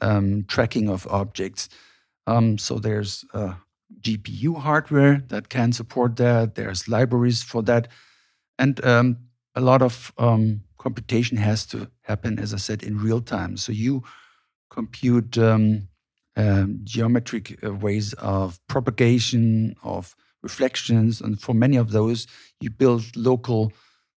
[0.00, 1.68] um, tracking of objects.
[2.26, 3.54] Um, so there's uh,
[4.00, 6.54] GPU hardware that can support that.
[6.54, 7.88] There's libraries for that,
[8.58, 9.18] and um,
[9.54, 13.56] a lot of um, computation has to happen, as I said, in real time.
[13.56, 14.02] So you
[14.70, 15.88] compute um,
[16.36, 21.20] um, geometric uh, ways of propagation of reflections.
[21.20, 22.26] And for many of those,
[22.60, 23.72] you build local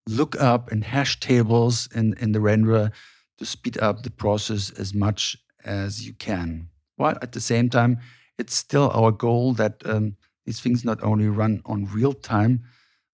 [0.08, 2.92] lookup and hash tables in, in the renderer
[3.38, 6.70] to speed up the process as much as you can.
[6.96, 8.00] While at the same time,
[8.38, 12.64] it's still our goal that um, these things not only run on real time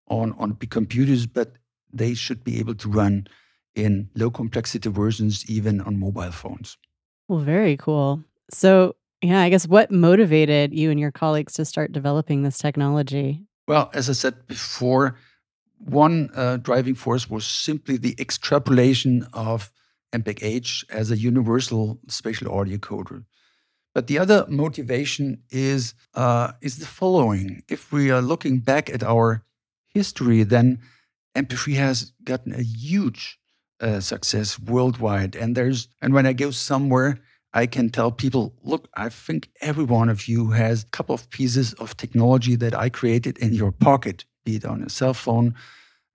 [0.07, 1.53] on, on big computers, but
[1.91, 3.27] they should be able to run
[3.75, 6.77] in low complexity versions, even on mobile phones.
[7.27, 8.23] Well, very cool.
[8.51, 13.41] So, yeah, I guess what motivated you and your colleagues to start developing this technology?
[13.67, 15.15] Well, as I said before,
[15.77, 19.71] one uh, driving force was simply the extrapolation of
[20.13, 23.25] MPEG-H as a universal spatial audio coder.
[23.93, 29.03] But the other motivation is uh, is the following: If we are looking back at
[29.03, 29.43] our
[29.93, 30.79] history, then
[31.35, 33.39] MP3 has gotten a huge
[33.79, 35.35] uh, success worldwide.
[35.35, 37.19] And there's and when I go somewhere
[37.53, 41.29] I can tell people, look, I think every one of you has a couple of
[41.29, 45.53] pieces of technology that I created in your pocket, be it on a cell phone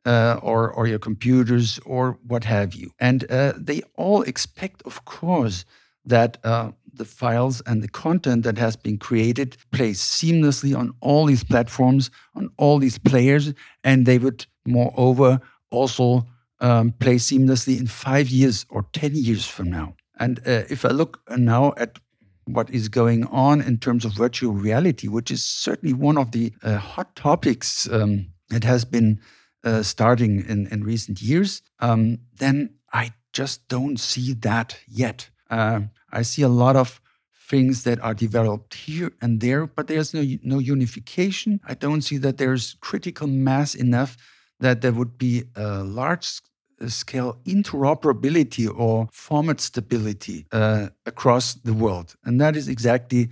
[0.09, 2.91] uh, or, or your computers or what have you.
[2.99, 5.67] And uh, they all expect, of course,
[6.07, 11.27] that uh, the files and the content that has been created plays seamlessly on all
[11.27, 13.53] these platforms, on all these players,
[13.85, 15.41] and they would, moreover,
[15.71, 16.27] also
[16.61, 19.95] um, play seamlessly in five years or 10 years from now.
[20.19, 21.99] And uh, if I look now at
[22.47, 26.55] what is going on in terms of virtual reality, which is certainly one of the
[26.63, 29.21] uh, hot topics um, that has been
[29.65, 35.31] uh, starting in, in recent years, um, then I just don't see that yet.
[35.51, 35.81] Uh,
[36.13, 37.01] I see a lot of
[37.49, 41.61] things that are developed here and there, but there's no, no unification.
[41.67, 44.17] I don't see that there's critical mass enough
[44.61, 46.41] that there would be a large
[46.87, 52.15] scale interoperability or format stability uh, across the world.
[52.25, 53.31] And that is exactly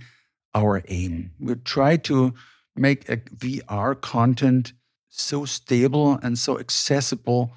[0.53, 1.31] our aim.
[1.39, 2.33] We try to
[2.75, 4.73] make a VR content
[5.19, 7.51] so stable and so accessible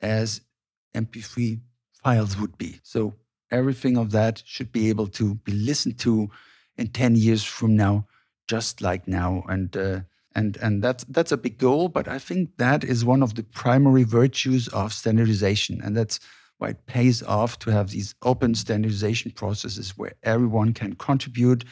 [0.00, 0.40] as
[0.94, 1.60] MP3
[2.02, 2.80] files would be.
[2.82, 3.14] So
[3.50, 6.30] everything of that should be able to be listened to
[6.76, 8.06] in 10 years from now,
[8.48, 9.44] just like now.
[9.48, 10.00] And uh,
[10.36, 13.44] And, and that's, that's a big goal, but I think that is one of the
[13.44, 15.80] primary virtues of standardization.
[15.84, 16.18] And that's
[16.58, 21.64] why it pays off to have these open standardization processes where everyone can contribute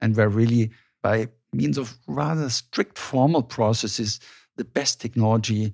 [0.00, 0.70] and where really
[1.02, 4.18] by means of rather strict formal processes,
[4.60, 5.72] the best technology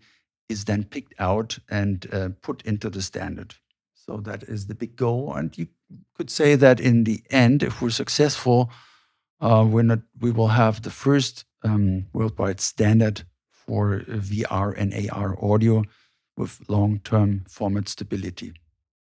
[0.48, 3.56] is then picked out and uh, put into the standard.
[3.94, 5.34] So that is the big goal.
[5.34, 5.66] And you
[6.14, 8.70] could say that in the end, if we're successful,
[9.40, 15.36] uh, we're not, we will have the first um, worldwide standard for VR and AR
[15.44, 15.82] audio
[16.36, 18.52] with long term format stability.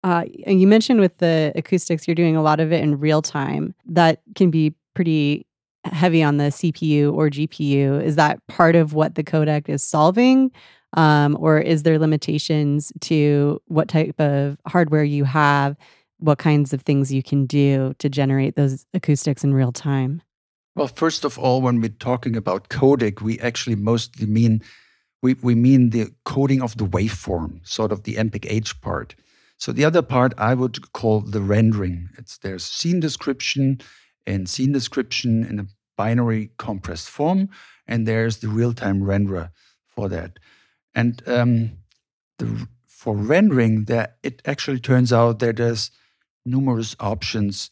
[0.05, 3.75] Uh, you mentioned with the acoustics, you're doing a lot of it in real time.
[3.87, 5.47] That can be pretty
[5.85, 8.03] heavy on the CPU or GPU.
[8.03, 10.51] Is that part of what the codec is solving?
[10.97, 15.77] Um, or is there limitations to what type of hardware you have,
[16.19, 20.23] what kinds of things you can do to generate those acoustics in real time?
[20.77, 24.63] Well, first of all, when we're talking about codec, we actually mostly mean
[25.23, 29.15] we, we mean the coding of the waveform, sort of the MPEG-H part.
[29.57, 32.11] So the other part I would call the rendering.
[32.19, 33.81] It's there's scene description
[34.27, 35.67] and scene description in a
[35.97, 37.49] binary compressed form,
[37.87, 39.51] and there's the real-time renderer
[39.87, 40.39] for that.
[40.95, 41.79] And um,
[42.39, 45.91] the, for rendering, that it actually turns out that there's
[46.45, 47.71] numerous options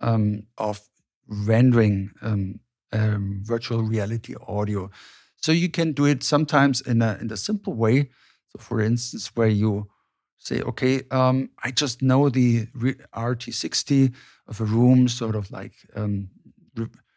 [0.00, 0.80] um, of
[1.26, 2.60] rendering um,
[2.92, 4.90] um, virtual reality audio.
[5.36, 8.10] So you can do it sometimes in a in a simple way.
[8.50, 9.88] So, for instance, where you
[10.38, 12.66] say, okay, um, I just know the
[13.14, 14.12] RT60
[14.48, 16.28] of a room, sort of like um,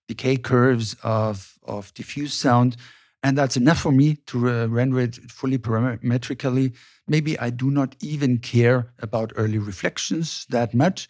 [0.07, 2.77] decay curves of of diffuse sound,
[3.23, 6.75] and that's enough for me to render it fully parametrically.
[7.07, 11.07] Maybe I do not even care about early reflections that much.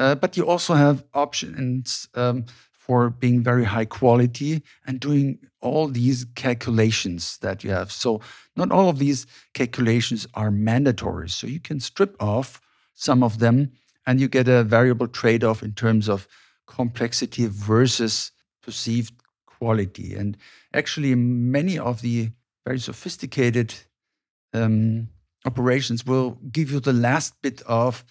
[0.00, 5.88] Uh, but you also have options um, for being very high quality and doing all
[5.88, 7.92] these calculations that you have.
[7.92, 8.22] So,
[8.56, 11.28] not all of these calculations are mandatory.
[11.28, 12.62] So, you can strip off
[12.94, 13.72] some of them
[14.06, 16.26] and you get a variable trade off in terms of
[16.70, 19.14] complexity versus perceived
[19.46, 20.14] quality.
[20.14, 20.36] And
[20.72, 22.30] actually, many of the
[22.64, 23.74] very sophisticated
[24.54, 25.08] um,
[25.44, 28.04] operations will give you the last bit of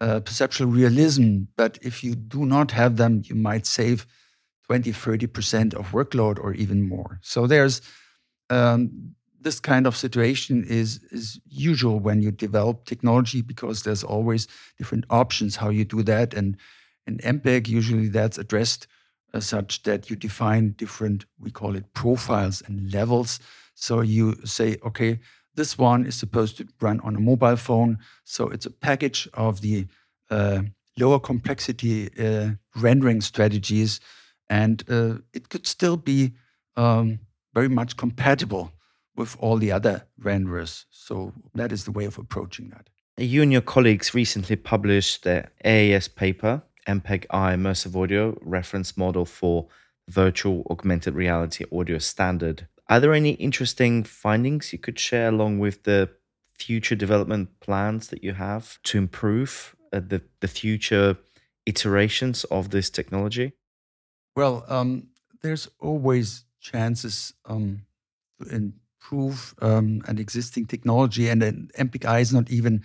[0.00, 1.42] uh, perceptual realism.
[1.56, 4.06] But if you do not have them, you might save
[4.66, 7.18] 20, 30% of workload or even more.
[7.22, 7.80] So there's
[8.50, 14.46] um, this kind of situation is, is usual when you develop technology because there's always
[14.78, 16.34] different options how you do that.
[16.34, 16.56] And
[17.08, 18.86] in MPEG, usually that's addressed
[19.34, 23.40] uh, such that you define different, we call it profiles and levels.
[23.74, 25.20] So you say, okay,
[25.54, 27.98] this one is supposed to run on a mobile phone.
[28.24, 29.86] So it's a package of the
[30.30, 30.62] uh,
[30.98, 34.00] lower complexity uh, rendering strategies.
[34.48, 36.34] And uh, it could still be
[36.76, 37.20] um,
[37.54, 38.72] very much compatible
[39.16, 40.84] with all the other renderers.
[40.90, 42.88] So that is the way of approaching that.
[43.18, 49.68] You and your colleagues recently published the AES paper, MPEG-I Immersive Audio Reference Model for
[50.08, 55.84] Virtual Augmented Reality Audio Standard are there any interesting findings you could share along with
[55.84, 56.08] the
[56.54, 61.18] future development plans that you have to improve uh, the, the future
[61.66, 63.52] iterations of this technology?
[64.34, 65.08] Well, um,
[65.42, 67.82] there's always chances um,
[68.40, 72.84] to improve um, an existing technology, and an MPEG-I is not even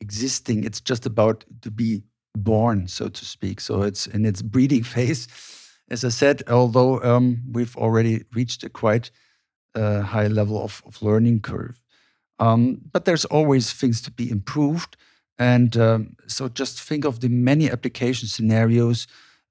[0.00, 0.64] existing.
[0.64, 2.04] It's just about to be
[2.36, 3.60] born, so to speak.
[3.60, 5.28] So it's in its breeding phase
[5.90, 9.10] as I said, although um, we've already reached a quite
[9.74, 11.80] uh, high level of, of learning curve,
[12.38, 14.96] um, but there's always things to be improved.
[15.38, 19.06] And um, so just think of the many application scenarios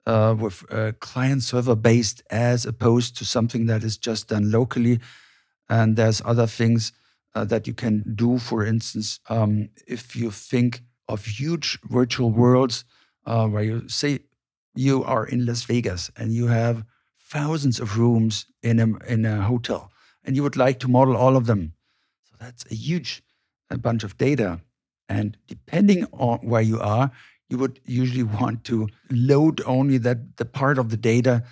[0.05, 4.99] uh, with uh, client server based as opposed to something that is just done locally.
[5.67, 6.93] And there's other things
[7.35, 8.39] uh, that you can do.
[8.39, 12.85] For instance, um, if you think of huge virtual worlds
[13.25, 14.19] uh, where you say
[14.75, 16.85] you are in Las Vegas and you have
[17.19, 19.91] thousands of rooms in a, in a hotel
[20.23, 21.73] and you would like to model all of them.
[22.23, 23.23] So that's a huge
[23.69, 24.61] a bunch of data.
[25.07, 27.11] And depending on where you are,
[27.49, 31.43] you would usually want to load only that the part of the data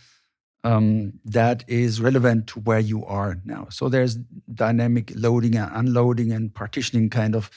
[0.63, 3.67] um, that is relevant to where you are now.
[3.69, 4.15] So there's
[4.53, 7.49] dynamic loading and unloading and partitioning kind of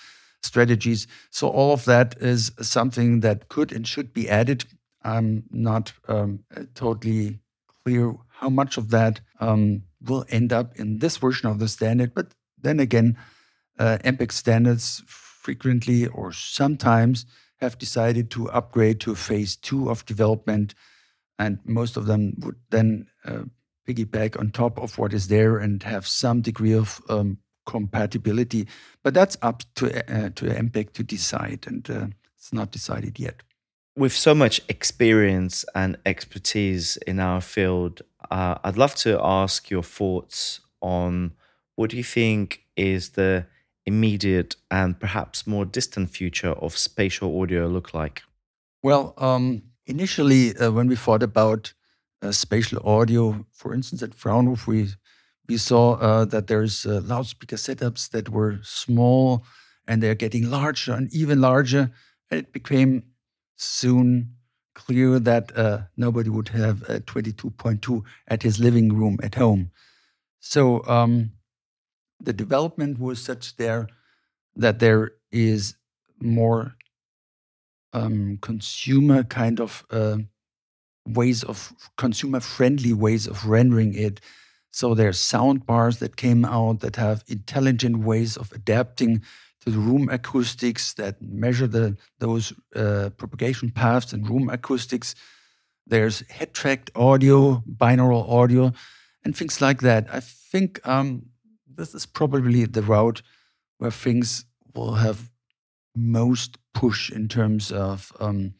[0.42, 1.06] strategies.
[1.30, 4.64] So all of that is something that could and should be added
[5.02, 7.40] I'm not um, totally
[7.84, 12.14] clear how much of that um, will end up in this version of the standard.
[12.14, 13.16] But then again,
[13.78, 17.24] uh, MPEG standards frequently or sometimes
[17.60, 20.74] have decided to upgrade to phase two of development,
[21.38, 23.42] and most of them would then uh,
[23.88, 27.38] piggyback on top of what is there and have some degree of um,
[27.70, 28.66] compatibility.
[29.02, 32.06] But that's up to uh, to MPEG to decide, and uh,
[32.36, 33.42] it's not decided yet.
[33.96, 39.82] With so much experience and expertise in our field, uh, I'd love to ask your
[39.82, 41.32] thoughts on
[41.76, 43.46] what do you think is the
[43.86, 48.22] immediate and perhaps more distant future of spatial audio look like?
[48.82, 51.74] Well, um, initially, uh, when we thought about
[52.22, 54.88] uh, spatial audio, for instance, at Fraunhofer, we,
[55.50, 59.44] we saw uh, that there's uh, loudspeaker setups that were small
[59.86, 61.90] and they're getting larger and even larger.
[62.30, 63.02] And it became
[63.56, 64.36] soon
[64.76, 69.72] clear that uh, nobody would have a 22.2 at his living room at home.
[70.38, 71.32] So um,
[72.20, 73.88] the development was such there
[74.54, 75.74] that there is
[76.20, 76.76] more
[77.92, 80.18] um, consumer kind of uh,
[81.08, 84.20] ways of consumer friendly ways of rendering it.
[84.70, 89.22] So there's sound bars that came out that have intelligent ways of adapting
[89.62, 95.14] to the room acoustics that measure the those uh, propagation paths and room acoustics.
[95.86, 98.72] There's head tracked audio, binaural audio,
[99.24, 100.06] and things like that.
[100.12, 101.26] I think um,
[101.66, 103.22] this is probably the route
[103.78, 104.44] where things
[104.74, 105.30] will have
[105.96, 108.54] most push in terms of um,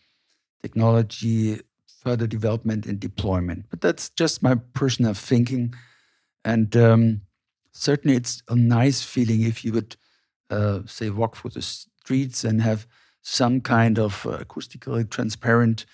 [0.63, 1.61] technology
[2.03, 3.67] further development and deployment.
[3.71, 5.75] But that's just my personal thinking,
[6.45, 7.22] and um,
[7.72, 9.97] certainly it's a nice feeling if you would
[10.51, 12.86] uh, say walk through the streets and have
[13.22, 15.84] some kind of uh, acoustically transparent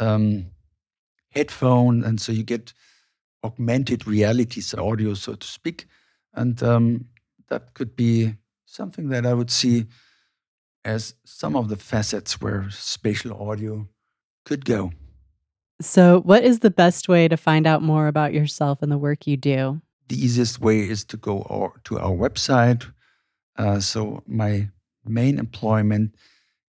[0.00, 0.46] um,
[1.30, 2.72] headphone, and so you get
[3.42, 5.86] augmented realities audio, so to speak,
[6.34, 7.06] and um,
[7.48, 8.34] that could be
[8.66, 9.86] something that I would see
[10.84, 13.88] as some of the facets where spatial audio
[14.44, 14.92] could go.
[15.80, 19.28] So, what is the best way to find out more about yourself and the work
[19.28, 19.80] you do?
[20.08, 22.90] The easiest way is to go or, to our website.
[23.56, 24.70] Uh, so, my
[25.04, 26.16] main employment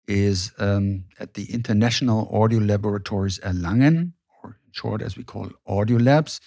[0.08, 5.98] is um, at the International Audio Laboratories Erlangen, or in short, as we call Audio
[5.98, 6.42] Labs.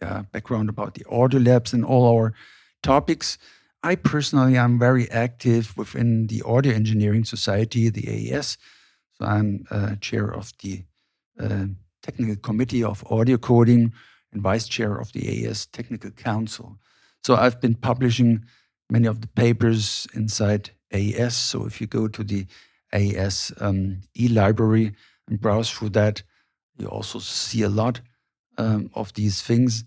[0.00, 2.32] yeah, background about the audio labs and all our
[2.82, 3.38] topics.
[3.82, 8.56] I personally am very active within the Audio Engineering Society, the AES.
[9.18, 10.84] So I'm uh, chair of the
[11.40, 11.66] uh,
[12.02, 13.92] Technical Committee of Audio Coding
[14.32, 16.78] and vice chair of the AES Technical Council.
[17.24, 18.44] So I've been publishing
[18.90, 21.36] many of the papers inside AES.
[21.36, 22.46] So if you go to the
[22.92, 24.92] AES um, e-library
[25.28, 26.22] and browse through that,
[26.78, 28.00] you also see a lot
[28.58, 29.84] um, of these things.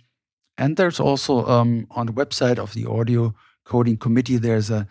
[0.58, 4.88] And there's also um, on the website of the Audio coding committee, there's a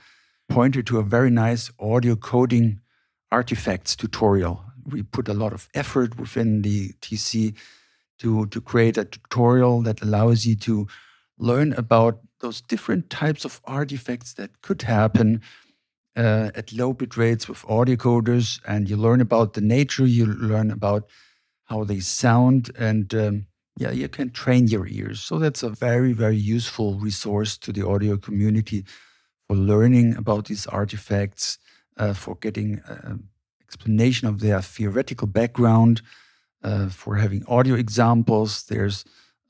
[0.48, 2.80] pointer to a very nice audio coding
[3.32, 4.64] artifacts tutorial.
[4.86, 7.54] We put a lot of effort within the TC
[8.18, 10.86] to, to create a tutorial that allows you to
[11.38, 15.40] learn about those different types of artifacts that could happen
[16.14, 18.60] uh, at low bit rates with audio coders.
[18.66, 21.08] And you learn about the nature, you learn about
[21.64, 23.46] how they sound, and um,
[23.78, 25.20] yeah, you can train your ears.
[25.20, 28.84] So that's a very, very useful resource to the audio community
[29.46, 31.58] for learning about these artifacts,
[31.96, 33.16] uh, for getting uh,
[33.62, 36.02] explanation of their theoretical background,
[36.62, 38.64] uh, for having audio examples.
[38.64, 39.04] There's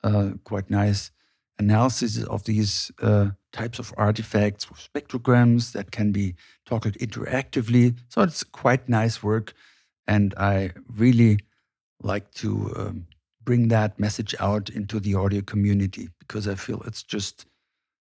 [0.04, 1.10] uh, quite nice
[1.58, 6.34] analysis of these uh, types of artifacts with spectrograms that can be
[6.66, 7.96] toggled interactively.
[8.08, 9.54] So it's quite nice work,
[10.06, 11.38] and I really
[12.02, 13.06] like to um,
[13.44, 17.46] bring that message out into the audio community because I feel it's just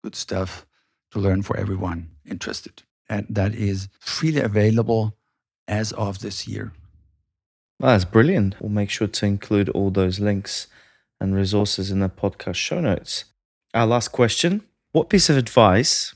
[0.04, 0.66] good stuff
[1.12, 2.84] to learn for everyone interested.
[3.10, 5.16] And that is freely available
[5.68, 6.74] as of this year.
[7.80, 8.56] That's brilliant.
[8.60, 10.68] We'll make sure to include all those links
[11.20, 13.26] and resources in the podcast show notes.
[13.76, 14.62] Our last question
[14.94, 16.16] What piece of advice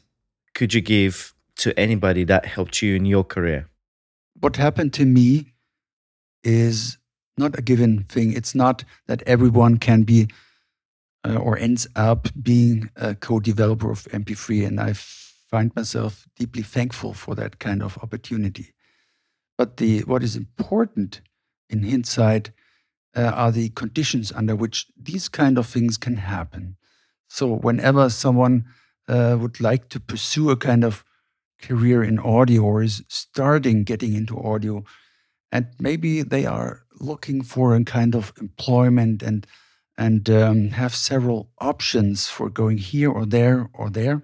[0.56, 3.68] could you give to anybody that helped you in your career?
[4.40, 5.52] What happened to me
[6.42, 6.98] is
[7.38, 8.32] not a given thing.
[8.32, 10.30] It's not that everyone can be
[11.28, 14.66] uh, or ends up being a co developer of MP3.
[14.66, 18.74] And I find myself deeply thankful for that kind of opportunity.
[19.58, 21.20] But the, what is important
[21.70, 22.52] in hindsight
[23.18, 26.78] uh, are the conditions under which these kind of things can happen.
[27.30, 28.66] So, whenever someone
[29.08, 31.06] uh, would like to pursue a kind of
[31.62, 34.84] career in audio or is starting getting into audio,
[35.52, 39.48] and maybe they are looking for a kind of employment and
[39.98, 44.24] and um, have several options for going here or there or there.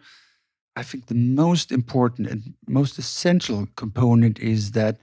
[0.75, 4.99] I think the most important and most essential component is that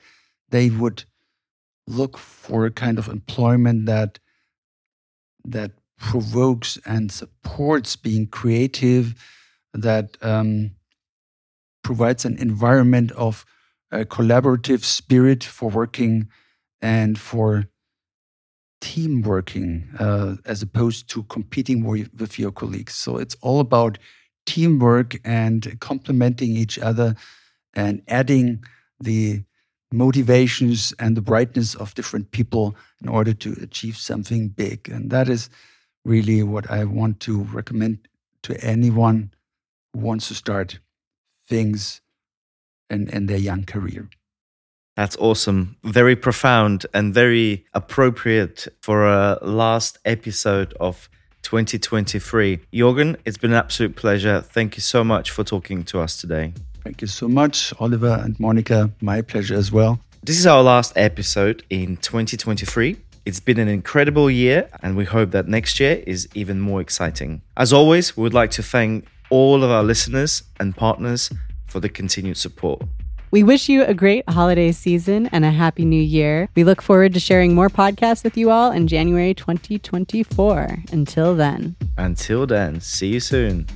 [0.49, 1.05] they would
[1.87, 4.19] look for a kind of employment that
[5.45, 5.73] that
[6.03, 9.15] provokes and supports being creative,
[9.73, 10.73] that um,
[11.83, 13.47] provides an environment of
[13.91, 16.29] a collaborative spirit for working
[16.81, 17.65] and for
[18.81, 22.95] team working uh, as opposed to competing with your colleagues.
[22.95, 23.97] So it's all about
[24.45, 27.15] teamwork and complementing each other
[27.75, 28.65] and adding
[28.99, 29.45] the
[29.93, 34.89] motivations and the brightness of different people in order to achieve something big.
[34.89, 35.49] And that is
[36.05, 38.09] really what I want to recommend
[38.43, 39.33] to anyone
[39.93, 40.79] who wants to start
[41.47, 42.01] things
[42.91, 44.09] in, in their young career.
[44.97, 45.77] That's awesome.
[45.83, 51.09] Very profound and very appropriate for a last episode of
[51.43, 52.59] 2023.
[52.73, 54.41] Jürgen, it's been an absolute pleasure.
[54.41, 56.53] Thank you so much for talking to us today.
[56.85, 58.91] Thank you so much, Oliver and Monica.
[59.01, 60.01] My pleasure as well.
[60.23, 62.97] This is our last episode in 2023.
[63.25, 67.43] It's been an incredible year, and we hope that next year is even more exciting.
[67.57, 71.31] As always, we would like to thank all of our listeners and partners
[71.69, 72.83] for the continued support.
[73.31, 76.49] We wish you a great holiday season and a happy new year.
[76.57, 80.79] We look forward to sharing more podcasts with you all in January 2024.
[80.91, 81.77] Until then.
[81.97, 83.69] Until then, see you soon.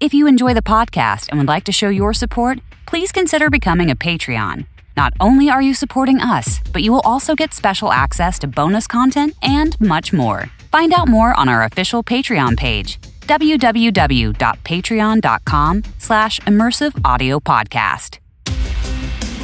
[0.00, 3.90] If you enjoy the podcast and would like to show your support, please consider becoming
[3.90, 4.66] a Patreon.
[4.96, 8.86] Not only are you supporting us, but you will also get special access to bonus
[8.86, 10.46] content and much more.
[10.72, 18.18] Find out more on our official Patreon page www.patreon.com slash immersive audio podcast.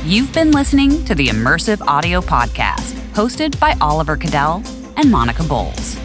[0.04, 4.64] You've been listening to the Immersive Audio Podcast, hosted by Oliver Kadel
[4.96, 5.96] and Monica Bolles.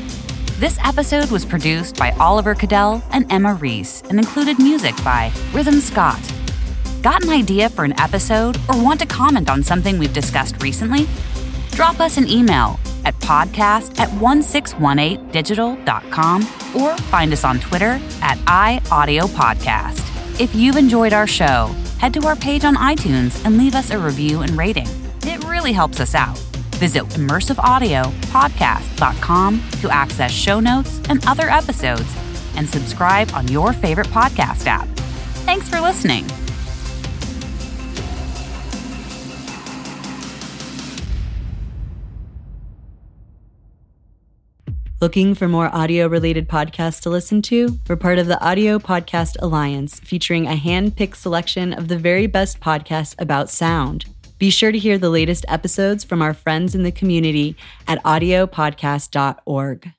[0.59, 5.79] This episode was produced by Oliver Kadel and Emma Reese and included music by Rhythm
[5.79, 6.19] Scott.
[7.07, 11.07] Got an idea for an episode or want to comment on something we've discussed recently?
[11.71, 16.41] Drop us an email at podcast at 1618digital.com
[16.75, 20.41] or find us on Twitter at iAudioPodcast.
[20.41, 23.97] If you've enjoyed our show, head to our page on iTunes and leave us a
[23.97, 24.89] review and rating.
[25.21, 26.37] It really helps us out.
[26.75, 32.13] Visit immersiveaudiopodcast.com to access show notes and other episodes
[32.57, 34.89] and subscribe on your favorite podcast app.
[35.45, 36.25] Thanks for listening.
[44.99, 47.77] Looking for more audio related podcasts to listen to?
[47.87, 52.25] We're part of the Audio Podcast Alliance, featuring a hand picked selection of the very
[52.25, 54.05] best podcasts about sound.
[54.39, 57.55] Be sure to hear the latest episodes from our friends in the community
[57.87, 59.91] at audiopodcast.org.